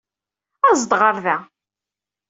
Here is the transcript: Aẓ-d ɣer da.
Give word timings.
Aẓ-d 0.69 0.91
ɣer 0.99 1.15
da. 1.23 1.37